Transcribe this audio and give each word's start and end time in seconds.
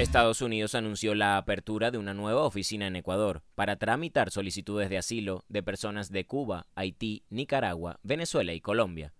Estados 0.00 0.40
Unidos 0.40 0.74
anunció 0.74 1.14
la 1.14 1.36
apertura 1.36 1.90
de 1.90 1.98
una 1.98 2.14
nueva 2.14 2.44
oficina 2.44 2.86
en 2.86 2.96
Ecuador 2.96 3.42
para 3.54 3.76
tramitar 3.76 4.30
solicitudes 4.30 4.88
de 4.88 4.96
asilo 4.96 5.44
de 5.50 5.62
personas 5.62 6.10
de 6.10 6.24
Cuba, 6.24 6.66
Haití, 6.74 7.22
Nicaragua, 7.28 8.00
Venezuela 8.02 8.54
y 8.54 8.62
Colombia. 8.62 9.12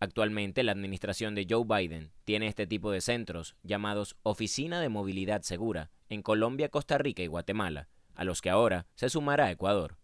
Actualmente 0.00 0.62
la 0.62 0.72
administración 0.72 1.34
de 1.34 1.46
Joe 1.48 1.64
Biden 1.66 2.10
tiene 2.24 2.46
este 2.46 2.66
tipo 2.66 2.90
de 2.90 3.02
centros 3.02 3.54
llamados 3.62 4.16
Oficina 4.22 4.80
de 4.80 4.88
Movilidad 4.88 5.42
Segura 5.42 5.90
en 6.08 6.22
Colombia, 6.22 6.70
Costa 6.70 6.96
Rica 6.96 7.22
y 7.22 7.26
Guatemala, 7.26 7.88
a 8.14 8.24
los 8.24 8.40
que 8.40 8.48
ahora 8.48 8.86
se 8.94 9.10
sumará 9.10 9.50
Ecuador. 9.50 9.98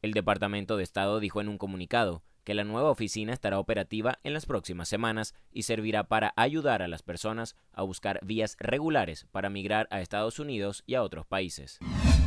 El 0.00 0.14
Departamento 0.14 0.78
de 0.78 0.84
Estado 0.84 1.20
dijo 1.20 1.42
en 1.42 1.50
un 1.50 1.58
comunicado 1.58 2.22
que 2.44 2.54
la 2.54 2.64
nueva 2.64 2.90
oficina 2.90 3.32
estará 3.32 3.58
operativa 3.58 4.18
en 4.22 4.34
las 4.34 4.46
próximas 4.46 4.88
semanas 4.88 5.34
y 5.50 5.62
servirá 5.62 6.04
para 6.04 6.32
ayudar 6.36 6.82
a 6.82 6.88
las 6.88 7.02
personas 7.02 7.56
a 7.72 7.82
buscar 7.82 8.20
vías 8.22 8.56
regulares 8.60 9.26
para 9.32 9.50
migrar 9.50 9.88
a 9.90 10.00
Estados 10.00 10.38
Unidos 10.38 10.84
y 10.86 10.94
a 10.94 11.02
otros 11.02 11.26
países. 11.26 11.78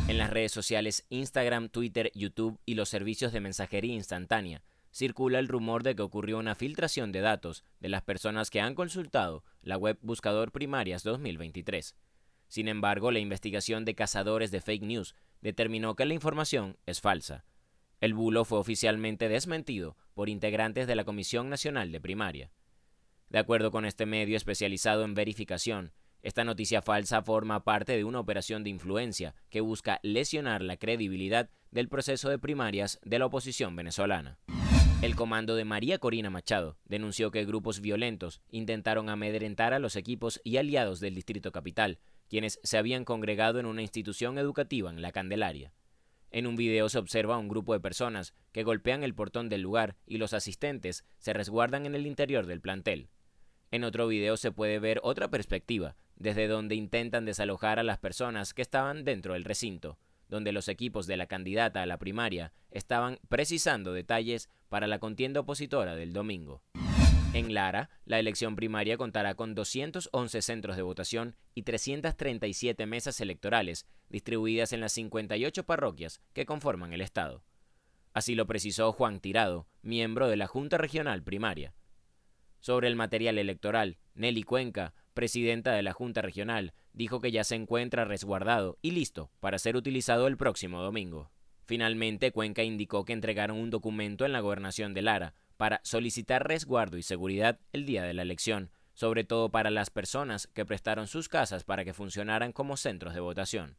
En 0.08 0.18
las 0.18 0.30
redes 0.30 0.52
sociales 0.52 1.06
Instagram, 1.08 1.68
Twitter, 1.68 2.10
YouTube 2.14 2.58
y 2.66 2.74
los 2.74 2.88
servicios 2.88 3.32
de 3.32 3.40
mensajería 3.40 3.94
instantánea, 3.94 4.62
circula 4.90 5.38
el 5.38 5.48
rumor 5.48 5.82
de 5.82 5.94
que 5.94 6.02
ocurrió 6.02 6.38
una 6.38 6.54
filtración 6.54 7.12
de 7.12 7.20
datos 7.20 7.64
de 7.80 7.88
las 7.88 8.02
personas 8.02 8.50
que 8.50 8.60
han 8.60 8.74
consultado 8.74 9.44
la 9.62 9.76
web 9.76 9.98
Buscador 10.02 10.50
Primarias 10.50 11.02
2023. 11.04 11.94
Sin 12.48 12.68
embargo, 12.68 13.10
la 13.10 13.18
investigación 13.18 13.84
de 13.84 13.94
cazadores 13.94 14.50
de 14.50 14.60
fake 14.60 14.82
news 14.82 15.14
determinó 15.42 15.94
que 15.94 16.06
la 16.06 16.14
información 16.14 16.78
es 16.86 17.00
falsa. 17.00 17.44
El 18.00 18.14
bulo 18.14 18.44
fue 18.44 18.60
oficialmente 18.60 19.28
desmentido 19.28 19.96
por 20.14 20.28
integrantes 20.28 20.86
de 20.86 20.94
la 20.94 21.04
Comisión 21.04 21.48
Nacional 21.48 21.90
de 21.90 22.00
Primaria. 22.00 22.52
De 23.28 23.38
acuerdo 23.38 23.72
con 23.72 23.84
este 23.84 24.06
medio 24.06 24.36
especializado 24.36 25.04
en 25.04 25.14
verificación, 25.14 25.92
esta 26.22 26.44
noticia 26.44 26.80
falsa 26.80 27.22
forma 27.22 27.64
parte 27.64 27.96
de 27.96 28.04
una 28.04 28.20
operación 28.20 28.62
de 28.62 28.70
influencia 28.70 29.34
que 29.50 29.60
busca 29.60 29.98
lesionar 30.02 30.62
la 30.62 30.76
credibilidad 30.76 31.50
del 31.72 31.88
proceso 31.88 32.28
de 32.28 32.38
primarias 32.38 33.00
de 33.02 33.18
la 33.18 33.26
oposición 33.26 33.74
venezolana. 33.74 34.38
El 35.02 35.16
comando 35.16 35.56
de 35.56 35.64
María 35.64 35.98
Corina 35.98 36.30
Machado 36.30 36.76
denunció 36.84 37.30
que 37.30 37.44
grupos 37.44 37.80
violentos 37.80 38.42
intentaron 38.50 39.08
amedrentar 39.10 39.74
a 39.74 39.78
los 39.78 39.96
equipos 39.96 40.40
y 40.44 40.56
aliados 40.56 41.00
del 41.00 41.14
Distrito 41.14 41.50
Capital, 41.50 41.98
quienes 42.28 42.60
se 42.62 42.78
habían 42.78 43.04
congregado 43.04 43.58
en 43.58 43.66
una 43.66 43.82
institución 43.82 44.38
educativa 44.38 44.90
en 44.90 45.02
La 45.02 45.12
Candelaria. 45.12 45.72
En 46.30 46.46
un 46.46 46.56
video 46.56 46.88
se 46.88 46.98
observa 46.98 47.36
a 47.36 47.38
un 47.38 47.48
grupo 47.48 47.72
de 47.72 47.80
personas 47.80 48.34
que 48.52 48.62
golpean 48.62 49.02
el 49.02 49.14
portón 49.14 49.48
del 49.48 49.62
lugar 49.62 49.96
y 50.06 50.18
los 50.18 50.34
asistentes 50.34 51.04
se 51.18 51.32
resguardan 51.32 51.86
en 51.86 51.94
el 51.94 52.06
interior 52.06 52.46
del 52.46 52.60
plantel. 52.60 53.08
En 53.70 53.84
otro 53.84 54.06
video 54.08 54.36
se 54.36 54.52
puede 54.52 54.78
ver 54.78 55.00
otra 55.02 55.30
perspectiva, 55.30 55.96
desde 56.16 56.48
donde 56.48 56.74
intentan 56.74 57.24
desalojar 57.24 57.78
a 57.78 57.82
las 57.82 57.98
personas 57.98 58.54
que 58.54 58.62
estaban 58.62 59.04
dentro 59.04 59.34
del 59.34 59.44
recinto, 59.44 59.98
donde 60.28 60.52
los 60.52 60.68
equipos 60.68 61.06
de 61.06 61.16
la 61.16 61.26
candidata 61.26 61.82
a 61.82 61.86
la 61.86 61.98
primaria 61.98 62.52
estaban 62.70 63.18
precisando 63.28 63.92
detalles 63.92 64.50
para 64.68 64.86
la 64.86 64.98
contienda 64.98 65.40
opositora 65.40 65.96
del 65.96 66.12
domingo. 66.12 66.62
En 67.34 67.52
Lara, 67.52 67.90
la 68.06 68.18
elección 68.18 68.56
primaria 68.56 68.96
contará 68.96 69.34
con 69.34 69.54
211 69.54 70.40
centros 70.40 70.76
de 70.76 70.82
votación 70.82 71.36
y 71.54 71.62
337 71.62 72.86
mesas 72.86 73.20
electorales, 73.20 73.86
distribuidas 74.08 74.72
en 74.72 74.80
las 74.80 74.92
58 74.92 75.64
parroquias 75.64 76.22
que 76.32 76.46
conforman 76.46 76.94
el 76.94 77.02
Estado. 77.02 77.44
Así 78.14 78.34
lo 78.34 78.46
precisó 78.46 78.92
Juan 78.92 79.20
Tirado, 79.20 79.68
miembro 79.82 80.26
de 80.28 80.36
la 80.36 80.46
Junta 80.46 80.78
Regional 80.78 81.22
Primaria. 81.22 81.74
Sobre 82.60 82.88
el 82.88 82.96
material 82.96 83.36
electoral, 83.36 83.98
Nelly 84.14 84.42
Cuenca, 84.42 84.94
presidenta 85.12 85.72
de 85.72 85.82
la 85.82 85.92
Junta 85.92 86.22
Regional, 86.22 86.72
dijo 86.94 87.20
que 87.20 87.30
ya 87.30 87.44
se 87.44 87.56
encuentra 87.56 88.06
resguardado 88.06 88.78
y 88.80 88.92
listo 88.92 89.30
para 89.38 89.58
ser 89.58 89.76
utilizado 89.76 90.28
el 90.28 90.38
próximo 90.38 90.80
domingo. 90.80 91.30
Finalmente, 91.66 92.32
Cuenca 92.32 92.62
indicó 92.62 93.04
que 93.04 93.12
entregaron 93.12 93.58
un 93.58 93.68
documento 93.68 94.24
en 94.24 94.32
la 94.32 94.40
gobernación 94.40 94.94
de 94.94 95.02
Lara 95.02 95.34
para 95.58 95.80
solicitar 95.82 96.48
resguardo 96.48 96.96
y 96.96 97.02
seguridad 97.02 97.58
el 97.74 97.84
día 97.84 98.04
de 98.04 98.14
la 98.14 98.22
elección, 98.22 98.70
sobre 98.94 99.24
todo 99.24 99.50
para 99.50 99.70
las 99.70 99.90
personas 99.90 100.46
que 100.46 100.64
prestaron 100.64 101.08
sus 101.08 101.28
casas 101.28 101.64
para 101.64 101.84
que 101.84 101.92
funcionaran 101.92 102.52
como 102.52 102.76
centros 102.78 103.12
de 103.12 103.20
votación. 103.20 103.76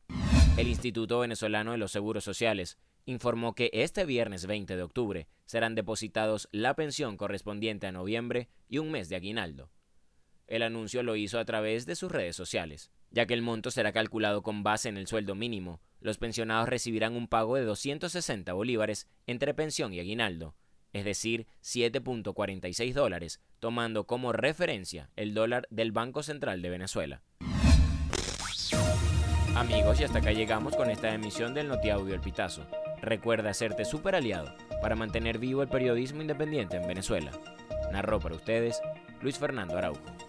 El 0.57 0.67
Instituto 0.67 1.19
Venezolano 1.19 1.71
de 1.71 1.77
los 1.77 1.91
Seguros 1.91 2.23
Sociales 2.23 2.77
informó 3.05 3.55
que 3.55 3.71
este 3.73 4.05
viernes 4.05 4.45
20 4.45 4.75
de 4.75 4.83
octubre 4.83 5.27
serán 5.45 5.73
depositados 5.73 6.49
la 6.51 6.75
pensión 6.75 7.17
correspondiente 7.17 7.87
a 7.87 7.91
noviembre 7.93 8.49
y 8.67 8.77
un 8.77 8.91
mes 8.91 9.07
de 9.07 9.15
aguinaldo. 9.15 9.71
El 10.47 10.63
anuncio 10.63 11.01
lo 11.01 11.15
hizo 11.15 11.39
a 11.39 11.45
través 11.45 11.85
de 11.85 11.95
sus 11.95 12.11
redes 12.11 12.35
sociales. 12.35 12.91
Ya 13.11 13.25
que 13.25 13.33
el 13.33 13.41
monto 13.41 13.71
será 13.71 13.91
calculado 13.93 14.43
con 14.43 14.63
base 14.63 14.89
en 14.89 14.97
el 14.97 15.07
sueldo 15.07 15.33
mínimo, 15.33 15.79
los 16.01 16.17
pensionados 16.17 16.69
recibirán 16.69 17.15
un 17.15 17.27
pago 17.27 17.55
de 17.55 17.63
260 17.63 18.51
bolívares 18.53 19.07
entre 19.27 19.53
pensión 19.53 19.93
y 19.93 19.99
aguinaldo, 19.99 20.55
es 20.93 21.05
decir, 21.05 21.47
7.46 21.63 22.93
dólares, 22.93 23.39
tomando 23.59 24.05
como 24.05 24.33
referencia 24.33 25.09
el 25.15 25.33
dólar 25.33 25.67
del 25.69 25.91
Banco 25.91 26.23
Central 26.23 26.61
de 26.61 26.69
Venezuela. 26.69 27.21
Amigos, 29.55 29.99
y 29.99 30.03
hasta 30.03 30.19
acá 30.19 30.31
llegamos 30.31 30.75
con 30.75 30.89
esta 30.89 31.13
emisión 31.13 31.53
del 31.53 31.67
Notiaudio 31.67 32.15
El 32.15 32.21
Pitazo. 32.21 32.65
Recuerda 33.01 33.49
hacerte 33.49 33.83
super 33.83 34.15
aliado 34.15 34.55
para 34.81 34.95
mantener 34.95 35.37
vivo 35.37 35.61
el 35.61 35.69
periodismo 35.69 36.21
independiente 36.21 36.77
en 36.77 36.87
Venezuela. 36.87 37.31
Narró 37.91 38.19
para 38.19 38.35
ustedes 38.35 38.81
Luis 39.21 39.37
Fernando 39.37 39.77
Araujo. 39.77 40.28